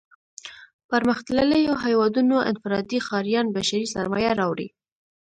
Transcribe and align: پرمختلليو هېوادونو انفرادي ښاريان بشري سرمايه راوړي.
پرمختلليو 0.89 1.73
هېوادونو 1.85 2.37
انفرادي 2.51 2.99
ښاريان 3.07 3.45
بشري 3.55 3.85
سرمايه 3.93 4.31
راوړي. 4.39 4.67